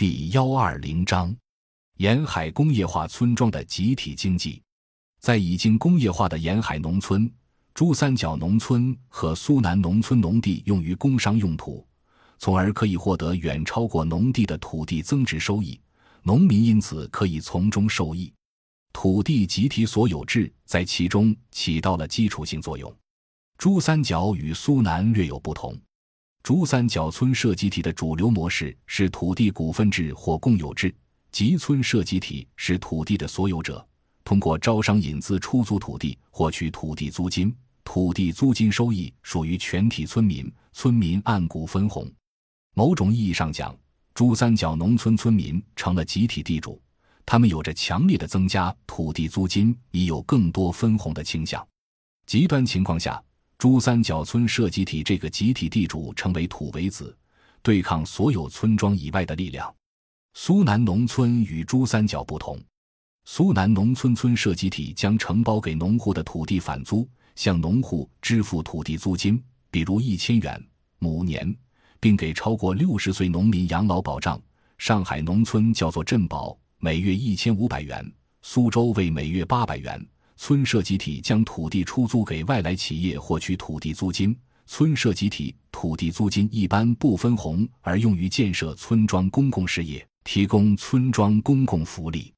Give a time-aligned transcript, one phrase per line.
[0.00, 1.36] 第幺二零章：
[1.98, 4.62] 沿海工业化村庄的集体经济。
[5.20, 7.30] 在已经工业化的沿海农村，
[7.74, 11.86] 珠三角农村和苏南农村农地用于工商用途，
[12.38, 15.78] 从而可以获得远超过农地的土地增值收益，
[16.22, 18.32] 农民因此可以从中受益。
[18.94, 22.90] 土地集体所有制在其中起到了基础性作用。
[23.58, 25.78] 珠三角与苏南略有不同。
[26.42, 30.92] 珠三角村社集体的主流模式是土地股份制或共有制，
[31.30, 33.86] 集村社集体是土地的所有者，
[34.24, 42.10] 通过招商引资出租土地获取土地租金，土地租金收益属于全体村民，村民按股分红。
[42.74, 43.76] 某种意义上讲，
[44.14, 46.80] 珠三角农村村民成了集体地主，
[47.26, 51.64] 他们有着强烈的增加土地租金以有更多分红的倾向。
[52.26, 53.22] 极端情况下。
[53.60, 57.14] 珠三角村社集体这个集体地主成为土围子，
[57.62, 59.70] 对抗所有村庄以外的力量。
[60.32, 62.58] 苏南农村与珠三角不同，
[63.26, 69.38] 苏南农村村社集体将承包给农户的土地返租，向农户支付土地租金，
[69.70, 70.58] 比如一千元
[70.98, 71.54] 亩年，
[72.00, 74.40] 并给超过六十岁农民养老保障。
[74.78, 78.02] 上海农村叫做镇保，每月一千五百元；
[78.40, 80.02] 苏州为每月八百元。
[80.42, 84.34] 村社集体将土地出租给外来企业，获取土地租金。
[84.66, 92.32] 村社集体土地租金一般不分红，而用于建设村庄公共事业，提供村庄公共福利。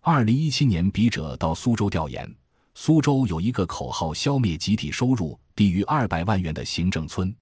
[0.00, 2.32] 二零一七年，笔者到苏州调研，
[2.76, 7.34] 苏州有一个口号：消灭集体收入低于二百万元的行政村，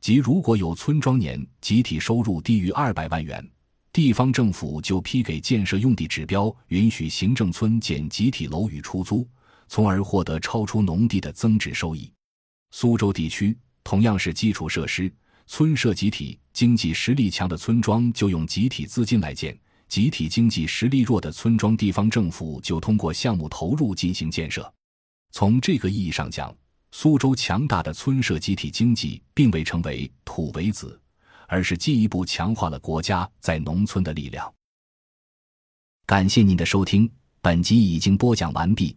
[0.00, 3.44] 即如果有村庄年集体收入低于二百万元。
[3.92, 9.26] 地方政府就批给建设用地指标，允许行政村建集体楼宇出租。
[9.70, 12.12] 从而获得超出农地的增值收益。
[12.72, 15.10] 苏州地区同样是基础设施，
[15.46, 24.70] 村社集体经济实力强的村庄就用集体资金来建，集体经济实力弱的村庄，地方政府就通过项目投入进行建设。
[25.30, 26.52] 从这个意义上讲，
[26.90, 31.00] 苏州强大的村社集体经济并未成为土围子，
[31.46, 34.52] 而是进一步强化了国家在农村的力量。
[36.06, 37.08] 感谢您的收听，
[37.40, 38.96] 本集已经播讲完毕。